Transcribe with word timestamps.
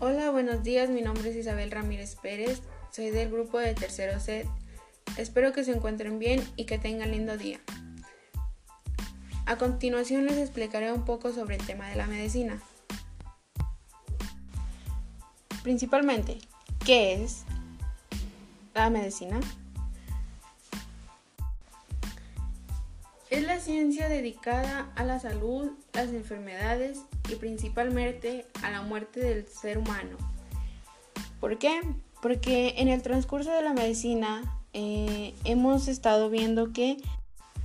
Hola, 0.00 0.30
buenos 0.30 0.62
días. 0.62 0.90
Mi 0.90 1.02
nombre 1.02 1.28
es 1.30 1.34
Isabel 1.34 1.72
Ramírez 1.72 2.14
Pérez. 2.14 2.62
Soy 2.92 3.10
del 3.10 3.32
grupo 3.32 3.58
de 3.58 3.74
tercero 3.74 4.20
C. 4.20 4.48
Espero 5.16 5.52
que 5.52 5.64
se 5.64 5.72
encuentren 5.72 6.20
bien 6.20 6.40
y 6.54 6.66
que 6.66 6.78
tengan 6.78 7.10
lindo 7.10 7.36
día. 7.36 7.58
A 9.44 9.56
continuación 9.56 10.24
les 10.26 10.38
explicaré 10.38 10.92
un 10.92 11.04
poco 11.04 11.32
sobre 11.32 11.56
el 11.56 11.66
tema 11.66 11.88
de 11.88 11.96
la 11.96 12.06
medicina. 12.06 12.62
Principalmente, 15.64 16.38
¿qué 16.86 17.24
es 17.24 17.42
la 18.74 18.90
medicina? 18.90 19.40
Es 23.30 23.44
la 23.44 23.60
ciencia 23.60 24.08
dedicada 24.08 24.90
a 24.96 25.04
la 25.04 25.20
salud, 25.20 25.72
las 25.92 26.08
enfermedades 26.08 27.00
y 27.30 27.34
principalmente 27.34 28.46
a 28.62 28.70
la 28.70 28.80
muerte 28.80 29.20
del 29.20 29.46
ser 29.46 29.76
humano. 29.76 30.16
¿Por 31.38 31.58
qué? 31.58 31.82
Porque 32.22 32.74
en 32.78 32.88
el 32.88 33.02
transcurso 33.02 33.52
de 33.52 33.60
la 33.60 33.74
medicina 33.74 34.60
eh, 34.72 35.34
hemos 35.44 35.88
estado 35.88 36.30
viendo 36.30 36.72
que 36.72 36.96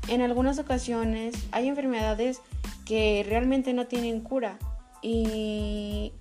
en 0.10 0.22
algunas 0.22 0.60
ocasiones 0.60 1.34
hay 1.52 1.70
enfermedades 1.70 2.42
que 2.86 3.26
realmente 3.26 3.72
no 3.72 3.88
tienen 3.88 4.20
cura 4.20 4.60
y, 5.02 6.12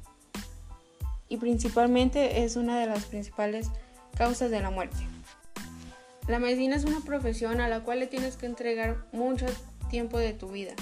y 1.28 1.36
principalmente 1.38 2.44
es 2.44 2.54
una 2.54 2.78
de 2.78 2.86
las 2.86 3.06
principales 3.06 3.70
causas 4.16 4.52
de 4.52 4.60
la 4.60 4.70
muerte. 4.70 4.98
La 6.28 6.38
medicina 6.38 6.76
es 6.76 6.84
una 6.84 7.00
profesión 7.00 7.60
a 7.60 7.68
la 7.68 7.80
cual 7.80 7.98
le 7.98 8.06
tienes 8.06 8.36
que 8.36 8.46
entregar 8.46 9.04
mucho 9.12 9.46
tiempo 9.90 10.18
de 10.18 10.32
tu 10.32 10.48
vida, 10.48 10.72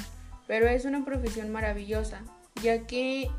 pero 0.46 0.68
es 0.68 0.84
una 0.84 1.04
profesión 1.04 1.50
maravillosa, 1.50 2.20
ya 2.62 2.86
que 2.86 3.30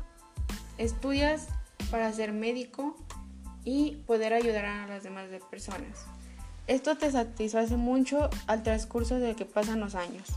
estudias 0.78 1.46
para 1.90 2.12
ser 2.12 2.32
médico 2.32 2.96
y 3.64 4.02
poder 4.06 4.34
ayudar 4.34 4.64
a 4.64 4.86
las 4.88 5.04
demás 5.04 5.28
personas. 5.48 6.06
Esto 6.66 6.96
te 6.96 7.10
satisface 7.10 7.76
mucho 7.76 8.30
al 8.48 8.64
transcurso 8.64 9.20
de 9.20 9.36
que 9.36 9.44
pasan 9.44 9.78
los 9.78 9.94
años. 9.94 10.28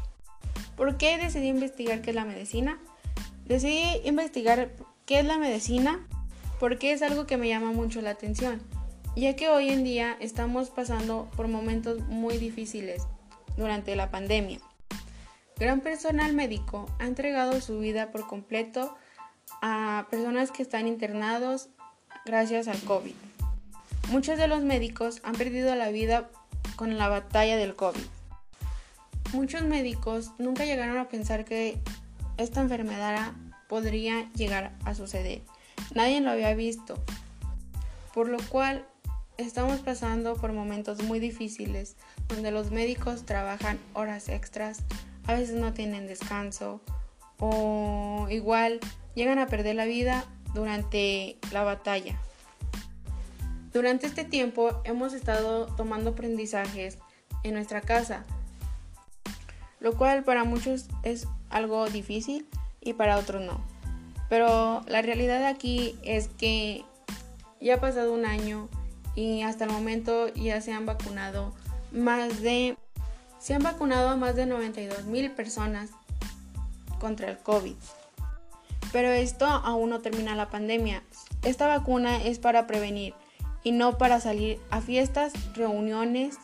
¿Por 0.78 0.98
qué 0.98 1.18
decidí 1.18 1.48
investigar 1.48 2.02
qué 2.02 2.12
es 2.12 2.16
la 2.16 2.26
medicina? 2.26 2.78
Decidí 3.46 4.02
investigar 4.04 4.72
qué 5.06 5.20
es 5.20 5.26
la 5.26 5.40
medicina 5.40 6.06
porque 6.60 6.92
es 6.92 7.02
algo 7.02 7.26
que 7.26 7.38
me 7.38 7.48
llama 7.48 7.72
mucho 7.72 8.02
la 8.02 8.12
atención 8.12 8.62
ya 9.16 9.36
que 9.36 9.50
hoy 9.50 9.70
en 9.70 9.84
día 9.84 10.18
estamos 10.20 10.70
pasando 10.70 11.30
por 11.36 11.48
momentos 11.48 12.02
muy 12.02 12.38
difíciles 12.38 13.04
durante 13.56 13.96
la 13.96 14.12
pandemia. 14.12 14.60
Gran 15.58 15.80
personal 15.80 16.34
médico 16.34 16.86
ha 17.00 17.06
entregado 17.06 17.62
su 17.62 17.80
vida 17.80 18.12
por 18.12 18.28
completo 18.28 18.96
a 19.62 20.08
personas 20.12 20.52
que 20.52 20.64
están 20.64 20.88
internados 20.88 21.70
gracias 22.26 22.68
al 22.68 22.80
COVID. 22.82 23.14
Muchos 24.10 24.38
de 24.38 24.48
los 24.48 24.64
médicos 24.64 25.22
han 25.24 25.36
perdido 25.36 25.74
la 25.76 25.90
vida 25.90 26.30
con 26.76 26.98
la 26.98 27.08
batalla 27.08 27.56
del 27.56 27.76
COVID. 27.76 28.04
Muchos 29.34 29.64
médicos 29.64 30.32
nunca 30.38 30.66
llegaron 30.66 30.98
a 30.98 31.08
pensar 31.08 31.46
que 31.46 31.80
esta 32.38 32.62
enfermedad 32.62 33.32
podría 33.70 34.30
llegar 34.34 34.74
a 34.84 34.94
suceder. 34.94 35.42
Nadie 35.94 36.20
lo 36.20 36.32
había 36.32 36.54
visto, 36.54 37.02
por 38.14 38.28
lo 38.28 38.38
cual 38.50 38.86
Estamos 39.38 39.82
pasando 39.82 40.38
por 40.38 40.54
momentos 40.54 41.04
muy 41.04 41.20
difíciles 41.20 41.98
donde 42.30 42.52
los 42.52 42.72
médicos 42.72 43.26
trabajan 43.26 43.78
horas 43.94 44.30
extras, 44.30 44.80
a 45.28 45.34
veces 45.34 45.56
no 45.56 45.74
tienen 45.74 46.08
descanso 46.08 46.80
o 47.38 48.28
igual 48.30 48.80
llegan 49.14 49.38
a 49.40 49.48
perder 49.48 49.76
la 49.76 49.84
vida 49.84 50.24
durante 50.54 51.38
la 51.52 51.66
batalla. 51.66 52.18
Durante 53.74 54.08
este 54.08 54.24
tiempo 54.24 54.82
hemos 54.86 55.12
estado 55.12 55.66
tomando 55.76 56.12
aprendizajes 56.12 56.98
en 57.44 57.56
nuestra 57.56 57.82
casa, 57.82 58.24
lo 59.82 59.98
cual 59.98 60.24
para 60.24 60.46
muchos 60.46 60.88
es 61.04 61.28
algo 61.50 61.90
difícil 61.90 62.48
y 62.80 62.94
para 62.94 63.18
otros 63.18 63.42
no. 63.42 63.62
Pero 64.30 64.82
la 64.88 65.02
realidad 65.02 65.46
aquí 65.46 66.00
es 66.04 66.30
que 66.30 66.86
ya 67.60 67.76
ha 67.76 67.82
pasado 67.82 68.14
un 68.14 68.26
año 68.26 68.70
y 69.16 69.42
hasta 69.42 69.66
el 69.66 69.72
momento 69.72 70.34
ya 70.34 70.62
se 70.62 70.74
han 70.74 70.86
vacunado 70.86 71.54
más 71.92 72.42
de 72.42 72.78
se 73.40 73.54
han 73.54 73.64
vacunado 73.64 74.10
a 74.10 74.16
más 74.16 74.36
de 74.36 74.46
92 74.46 75.06
mil 75.06 75.30
personas 75.32 75.92
contra 77.00 77.30
el 77.30 77.38
COVID. 77.38 77.76
Pero 78.92 79.10
esto 79.10 79.46
aún 79.46 79.92
no 79.92 80.00
termina 80.02 80.36
la 80.36 80.50
pandemia. 80.50 81.04
Esta 81.44 81.68
vacuna 81.68 82.24
es 82.24 82.40
para 82.40 82.66
prevenir 82.66 83.14
y 83.64 83.72
no 83.72 83.98
para 83.98 84.20
salir 84.20 84.60
a 84.72 84.82
fiestas, 84.82 85.34
reuniones 85.54 86.38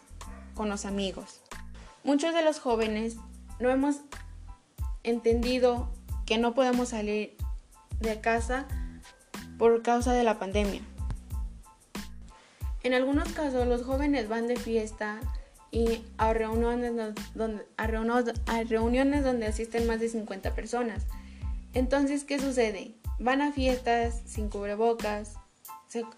con 0.54 0.70
los 0.70 0.86
amigos. 0.86 1.42
Muchos 2.04 2.34
de 2.34 2.44
los 2.44 2.60
jóvenes 2.60 3.18
no 3.60 3.70
hemos 3.70 4.02
entendido 5.04 5.90
que 6.26 6.38
no 6.38 6.54
podemos 6.54 6.90
salir 6.90 7.36
de 8.00 8.22
casa 8.22 8.68
por 9.58 9.82
causa 9.82 10.14
de 10.14 10.24
la 10.24 10.40
pandemia. 10.40 10.82
En 12.84 12.94
algunos 12.94 13.32
casos 13.34 13.68
los 13.68 13.84
jóvenes 13.84 14.28
van 14.28 14.48
de 14.48 14.56
fiesta 14.56 15.20
y 15.72 16.04
a 16.18 16.34
reuniones 16.34 16.94
donde, 17.36 19.46
asisten 19.46 19.88
más 19.88 20.00
de 20.00 20.10
50 20.10 20.56
personas. 20.56 21.06
Entonces, 21.74 22.24
¿qué 22.24 22.40
sucede? 22.40 22.92
Van 23.20 23.42
a 23.42 23.52
fiestas 23.52 24.22
sin 24.26 24.50
cubrebocas. 24.50 25.36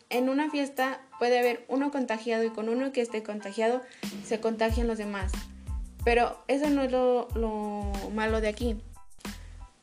en 0.10 0.30
una 0.30 0.50
fiesta 0.50 1.02
puede 1.20 1.38
haber 1.38 1.66
uno 1.68 1.92
contagiado 1.92 2.44
y 2.44 2.50
con 2.50 2.70
uno 2.70 2.92
que 2.92 3.02
esté 3.02 3.24
contagiado 3.24 3.82
se 4.26 4.40
contagian 4.40 4.88
los 4.88 4.98
demás. 4.98 5.32
Pero 6.04 6.38
eso 6.48 6.70
no 6.70 6.84
es 6.84 6.92
lo 6.92 7.92
malo 8.14 8.42
de 8.42 8.48
aquí. 8.48 8.78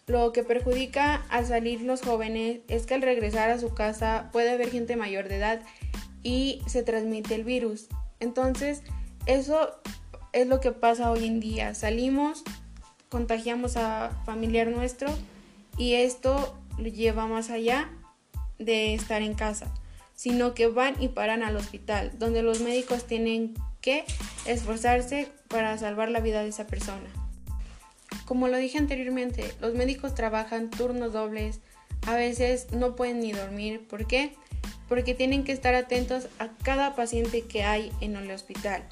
Lo 0.07 0.33
que 0.33 0.43
perjudica 0.43 1.23
al 1.29 1.47
salir 1.47 1.83
los 1.83 2.03
jóvenes 2.03 2.61
es 2.67 2.85
que 2.85 2.95
al 2.95 3.03
regresar 3.03 3.51
a 3.51 3.61
su 3.61 3.75
casa 3.75 4.29
puede 4.33 4.51
haber 4.51 4.71
gente 4.71 4.97
mayor 4.97 5.29
de 5.29 5.37
edad 5.37 5.63
y 6.23 6.63
se 6.67 6.83
transmite 6.83 7.35
el 7.35 7.45
virus. 7.45 7.89
Entonces, 8.19 8.83
eso 9.27 9.81
es 10.33 10.47
lo 10.47 10.61
que 10.61 10.73
pasa 10.73 11.11
hoy 11.11 11.27
en 11.27 11.41
día. 11.41 11.75
Salimos, 11.75 12.45
contagiamos 13.09 13.77
a 13.77 14.11
familiar 14.25 14.69
nuestro 14.69 15.09
y 15.77 15.95
esto 15.95 16.57
lo 16.79 16.89
lleva 16.89 17.27
más 17.27 17.51
allá 17.51 17.91
de 18.59 18.95
estar 18.95 19.23
en 19.23 19.35
casa, 19.35 19.73
sino 20.15 20.55
que 20.55 20.67
van 20.67 21.01
y 21.03 21.09
paran 21.09 21.43
al 21.43 21.57
hospital, 21.57 22.13
donde 22.19 22.43
los 22.43 22.61
médicos 22.61 23.07
tienen 23.07 23.55
que 23.81 24.05
esforzarse 24.47 25.29
para 25.49 25.77
salvar 25.79 26.11
la 26.11 26.21
vida 26.21 26.43
de 26.43 26.49
esa 26.49 26.67
persona. 26.67 27.09
Como 28.27 28.49
lo 28.49 28.59
dije 28.59 28.79
anteriormente, 28.79 29.53
los 29.61 29.75
médicos 29.75 30.15
trabajan 30.15 30.71
turnos 30.71 31.13
dobles, 31.13 31.61
a 32.07 32.15
veces 32.15 32.73
no 32.73 32.97
pueden 32.97 33.21
ni 33.21 33.33
dormir. 33.33 33.87
¿Por 33.89 34.07
qué? 34.07 34.37
Porque 34.91 35.15
tienen 35.15 35.45
que 35.45 35.53
estar 35.53 35.77
atentos 35.77 36.27
a 36.41 36.49
cada 36.65 36.97
paciente 36.97 37.43
que 37.43 37.63
hay 37.63 37.93
en 38.01 38.17
el 38.17 38.29
hospital. 38.33 38.83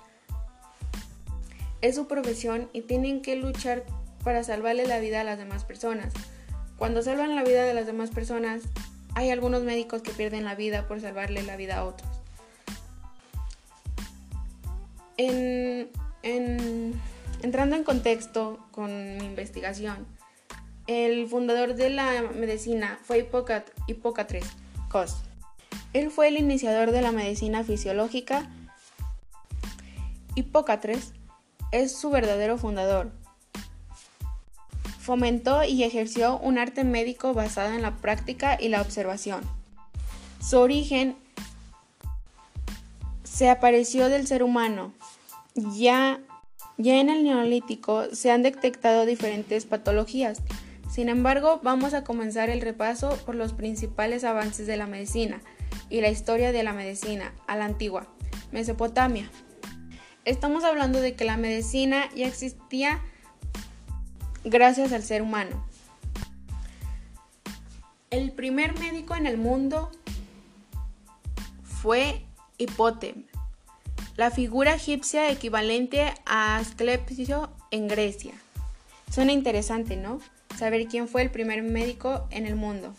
Es 1.82 1.96
su 1.96 2.06
profesión 2.06 2.70
y 2.72 2.82
tienen 2.82 3.20
que 3.20 3.34
luchar 3.34 3.82
para 4.22 4.44
salvarle 4.44 4.86
la 4.86 5.00
vida 5.00 5.20
a 5.20 5.24
las 5.24 5.38
demás 5.38 5.64
personas. 5.64 6.14
Cuando 6.76 7.02
salvan 7.02 7.34
la 7.34 7.42
vida 7.42 7.64
de 7.64 7.74
las 7.74 7.86
demás 7.86 8.10
personas, 8.10 8.62
hay 9.16 9.30
algunos 9.30 9.64
médicos 9.64 10.02
que 10.02 10.12
pierden 10.12 10.44
la 10.44 10.54
vida 10.54 10.86
por 10.86 11.00
salvarle 11.00 11.42
la 11.42 11.56
vida 11.56 11.78
a 11.78 11.84
otros. 11.84 12.08
entrando 17.42 17.74
en 17.74 17.82
contexto 17.82 18.64
con 18.70 19.18
mi 19.18 19.24
investigación, 19.24 20.06
el 20.86 21.26
fundador 21.26 21.74
de 21.74 21.90
la 21.90 22.22
medicina 22.22 23.00
fue 23.02 23.18
Hipócrates 23.88 24.46
Cos. 24.88 25.27
Él 25.92 26.10
fue 26.10 26.28
el 26.28 26.36
iniciador 26.36 26.90
de 26.90 27.00
la 27.00 27.12
medicina 27.12 27.64
fisiológica. 27.64 28.48
Hipócrates 30.34 31.12
es 31.72 31.96
su 31.96 32.10
verdadero 32.10 32.58
fundador. 32.58 33.10
Fomentó 35.00 35.64
y 35.64 35.84
ejerció 35.84 36.38
un 36.38 36.58
arte 36.58 36.84
médico 36.84 37.32
basado 37.32 37.74
en 37.74 37.80
la 37.80 37.96
práctica 37.96 38.58
y 38.60 38.68
la 38.68 38.82
observación. 38.82 39.40
Su 40.40 40.58
origen 40.58 41.16
se 43.24 43.48
apareció 43.48 44.10
del 44.10 44.26
ser 44.26 44.42
humano. 44.42 44.92
Ya, 45.54 46.20
ya 46.76 47.00
en 47.00 47.08
el 47.08 47.24
neolítico 47.24 48.14
se 48.14 48.30
han 48.30 48.42
detectado 48.42 49.06
diferentes 49.06 49.64
patologías. 49.64 50.42
Sin 50.90 51.08
embargo, 51.08 51.60
vamos 51.62 51.94
a 51.94 52.04
comenzar 52.04 52.50
el 52.50 52.60
repaso 52.60 53.16
por 53.24 53.34
los 53.34 53.54
principales 53.54 54.24
avances 54.24 54.66
de 54.66 54.76
la 54.76 54.86
medicina 54.86 55.40
y 55.90 56.00
la 56.00 56.08
historia 56.08 56.52
de 56.52 56.62
la 56.62 56.72
medicina 56.72 57.32
a 57.46 57.56
la 57.56 57.64
antigua 57.64 58.06
Mesopotamia. 58.52 59.30
Estamos 60.24 60.64
hablando 60.64 61.00
de 61.00 61.14
que 61.14 61.24
la 61.24 61.36
medicina 61.36 62.08
ya 62.14 62.26
existía 62.26 63.00
gracias 64.44 64.92
al 64.92 65.02
ser 65.02 65.22
humano. 65.22 65.64
El 68.10 68.32
primer 68.32 68.78
médico 68.78 69.14
en 69.14 69.26
el 69.26 69.36
mundo 69.36 69.90
fue 71.62 72.24
Hipótem, 72.56 73.24
la 74.16 74.30
figura 74.30 74.74
egipcia 74.74 75.30
equivalente 75.30 76.12
a 76.26 76.56
Asclepio 76.56 77.50
en 77.70 77.86
Grecia. 77.86 78.34
Suena 79.12 79.32
interesante, 79.32 79.96
¿no? 79.96 80.20
Saber 80.58 80.86
quién 80.88 81.06
fue 81.06 81.22
el 81.22 81.30
primer 81.30 81.62
médico 81.62 82.26
en 82.30 82.46
el 82.46 82.56
mundo 82.56 82.94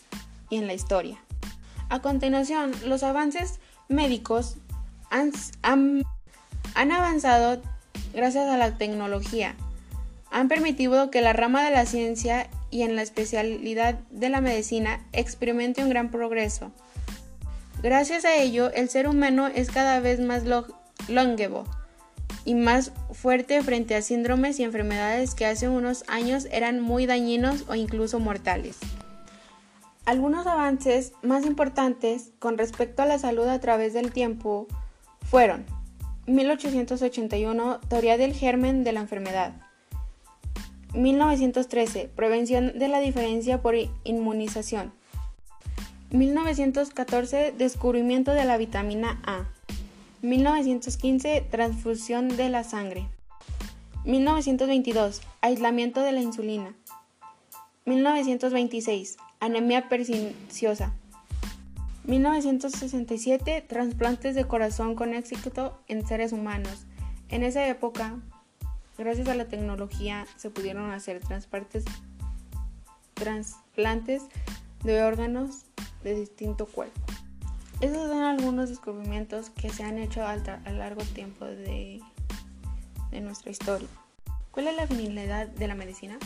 y 0.49 0.57
en 0.57 0.67
la 0.67 0.73
historia. 0.73 1.19
A 1.89 2.01
continuación, 2.01 2.71
los 2.85 3.03
avances 3.03 3.59
médicos 3.87 4.57
han, 5.09 5.31
han 5.63 6.91
avanzado 6.91 7.61
gracias 8.13 8.47
a 8.47 8.57
la 8.57 8.77
tecnología. 8.77 9.55
Han 10.31 10.47
permitido 10.47 11.09
que 11.09 11.21
la 11.21 11.33
rama 11.33 11.63
de 11.63 11.71
la 11.71 11.87
ciencia 11.87 12.47
y 12.69 12.83
en 12.83 12.95
la 12.95 13.01
especialidad 13.01 13.95
de 14.11 14.29
la 14.29 14.41
medicina 14.41 15.03
experimente 15.11 15.83
un 15.83 15.89
gran 15.89 16.11
progreso. 16.11 16.71
Gracias 17.81 18.25
a 18.25 18.35
ello, 18.35 18.71
el 18.73 18.89
ser 18.89 19.07
humano 19.07 19.47
es 19.47 19.71
cada 19.71 19.99
vez 19.99 20.19
más 20.19 20.43
longevo 21.07 21.65
y 22.45 22.53
más 22.53 22.91
fuerte 23.13 23.63
frente 23.63 23.95
a 23.95 24.01
síndromes 24.01 24.59
y 24.59 24.63
enfermedades 24.63 25.33
que 25.33 25.45
hace 25.45 25.69
unos 25.69 26.03
años 26.07 26.47
eran 26.51 26.79
muy 26.81 27.05
dañinos 27.05 27.65
o 27.67 27.75
incluso 27.75 28.19
mortales. 28.19 28.77
Algunos 30.09 30.47
avances 30.47 31.13
más 31.21 31.45
importantes 31.45 32.31
con 32.39 32.57
respecto 32.57 33.03
a 33.03 33.05
la 33.05 33.19
salud 33.19 33.45
a 33.45 33.59
través 33.59 33.93
del 33.93 34.11
tiempo 34.11 34.65
fueron 35.21 35.67
1881 36.25 37.79
Teoría 37.87 38.17
del 38.17 38.33
germen 38.33 38.83
de 38.83 38.91
la 38.91 39.01
enfermedad 39.01 39.53
1913 40.95 42.09
Prevención 42.15 42.79
de 42.79 42.87
la 42.87 43.01
diferencia 43.01 43.61
por 43.61 43.75
inmunización 44.03 44.93
1914 46.09 47.53
Descubrimiento 47.55 48.31
de 48.31 48.45
la 48.45 48.57
vitamina 48.57 49.21
A. 49.27 49.45
1915 50.23 51.45
Transfusión 51.51 52.29
de 52.29 52.49
la 52.49 52.63
sangre. 52.63 53.05
1922 54.05 55.21
Aislamiento 55.41 56.01
de 56.01 56.13
la 56.13 56.21
insulina. 56.21 56.73
1926 57.85 59.17
Anemia 59.41 59.87
perniciosa. 59.87 60.91
1967 62.03 63.63
Trasplantes 63.67 64.35
de 64.35 64.45
corazón 64.45 64.95
con 64.95 65.13
éxito 65.13 65.81
en 65.87 66.05
seres 66.05 66.33
humanos. 66.33 66.85
En 67.29 67.43
esa 67.43 67.65
época, 67.67 68.19
gracias 68.97 69.29
a 69.29 69.35
la 69.35 69.45
tecnología, 69.45 70.25
se 70.35 70.49
pudieron 70.49 70.91
hacer 70.91 71.21
trasplantes, 71.21 71.85
de 74.83 75.03
órganos 75.03 75.65
de 76.03 76.15
distinto 76.15 76.65
cuerpo. 76.65 76.99
Esos 77.79 78.09
son 78.09 78.23
algunos 78.23 78.69
descubrimientos 78.69 79.49
que 79.51 79.69
se 79.69 79.83
han 79.83 79.97
hecho 79.99 80.25
a, 80.25 80.35
largo 80.35 81.01
tiempo 81.13 81.45
de, 81.45 82.01
de 83.11 83.21
nuestra 83.21 83.51
historia. 83.51 83.87
¿Cuál 84.51 84.67
es 84.67 84.75
la 84.75 84.87
finalidad 84.87 85.47
de 85.47 85.67
la 85.67 85.75
medicina? 85.75 86.17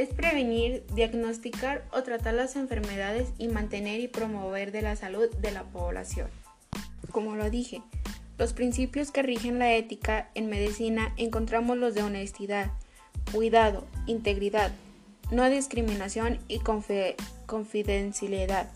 Es 0.00 0.08
prevenir, 0.14 0.82
diagnosticar 0.94 1.84
o 1.92 2.02
tratar 2.02 2.32
las 2.32 2.56
enfermedades 2.56 3.34
y 3.36 3.48
mantener 3.48 4.00
y 4.00 4.08
promover 4.08 4.72
de 4.72 4.80
la 4.80 4.96
salud 4.96 5.28
de 5.42 5.50
la 5.50 5.64
población. 5.64 6.28
Como 7.12 7.36
lo 7.36 7.50
dije, 7.50 7.82
los 8.38 8.54
principios 8.54 9.10
que 9.10 9.20
rigen 9.20 9.58
la 9.58 9.74
ética 9.74 10.30
en 10.34 10.48
medicina 10.48 11.12
encontramos 11.18 11.76
los 11.76 11.94
de 11.94 12.02
honestidad, 12.02 12.70
cuidado, 13.30 13.86
integridad, 14.06 14.72
no 15.30 15.50
discriminación 15.50 16.38
y 16.48 16.60
confidencialidad. 17.44 18.70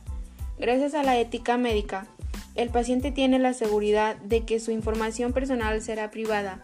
Gracias 0.58 0.92
a 0.92 1.04
la 1.04 1.18
ética 1.18 1.56
médica, 1.56 2.06
el 2.54 2.68
paciente 2.68 3.12
tiene 3.12 3.38
la 3.38 3.54
seguridad 3.54 4.16
de 4.16 4.44
que 4.44 4.60
su 4.60 4.72
información 4.72 5.32
personal 5.32 5.80
será 5.80 6.10
privada 6.10 6.62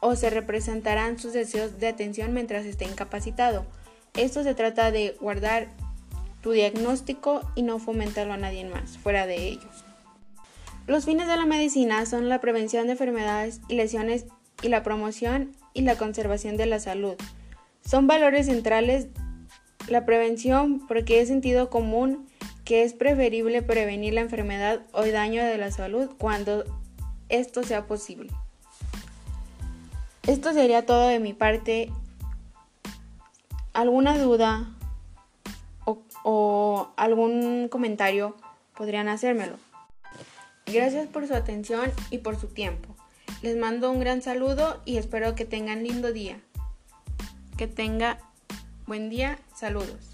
o 0.00 0.16
se 0.16 0.30
representarán 0.30 1.18
sus 1.18 1.34
deseos 1.34 1.78
de 1.78 1.88
atención 1.88 2.32
mientras 2.32 2.64
esté 2.64 2.86
incapacitado. 2.86 3.66
Esto 4.14 4.42
se 4.42 4.54
trata 4.54 4.90
de 4.90 5.16
guardar 5.20 5.68
tu 6.42 6.50
diagnóstico 6.50 7.40
y 7.54 7.62
no 7.62 7.78
fomentarlo 7.78 8.34
a 8.34 8.36
nadie 8.36 8.64
más 8.64 8.98
fuera 8.98 9.26
de 9.26 9.36
ellos. 9.48 9.84
Los 10.86 11.04
fines 11.04 11.28
de 11.28 11.36
la 11.36 11.46
medicina 11.46 12.04
son 12.06 12.28
la 12.28 12.40
prevención 12.40 12.86
de 12.86 12.92
enfermedades 12.92 13.60
y 13.68 13.76
lesiones 13.76 14.26
y 14.62 14.68
la 14.68 14.82
promoción 14.82 15.56
y 15.74 15.82
la 15.82 15.96
conservación 15.96 16.56
de 16.56 16.66
la 16.66 16.80
salud. 16.80 17.14
Son 17.84 18.06
valores 18.06 18.46
centrales 18.46 19.06
la 19.88 20.04
prevención 20.04 20.86
porque 20.86 21.20
es 21.20 21.28
sentido 21.28 21.70
común 21.70 22.26
que 22.64 22.82
es 22.82 22.92
preferible 22.92 23.62
prevenir 23.62 24.14
la 24.14 24.20
enfermedad 24.20 24.82
o 24.92 25.04
daño 25.04 25.42
de 25.44 25.58
la 25.58 25.70
salud 25.70 26.10
cuando 26.18 26.64
esto 27.28 27.62
sea 27.62 27.86
posible. 27.86 28.30
Esto 30.26 30.52
sería 30.52 30.86
todo 30.86 31.08
de 31.08 31.18
mi 31.18 31.32
parte. 31.32 31.90
¿Alguna 33.72 34.18
duda 34.18 34.68
o, 35.84 36.92
algún 36.96 37.68
comentario 37.68 38.36
podrían 38.76 39.08
hacérmelo? 39.08 39.56
Gracias 40.66 41.08
por 41.08 41.26
su 41.26 41.34
atención 41.34 41.90
y 42.10 42.18
por 42.18 42.38
su 42.38 42.48
tiempo. 42.48 42.94
Les 43.40 43.56
mando 43.56 43.90
un 43.90 43.98
gran 43.98 44.20
saludo 44.20 44.80
y 44.84 44.98
espero 44.98 45.34
que 45.34 45.46
tengan 45.46 45.82
lindo 45.82 46.12
día. 46.12 46.38
Que 47.56 47.66
tenga 47.66 48.18
buen 48.86 49.08
día. 49.08 49.38
Saludos. 49.54 50.11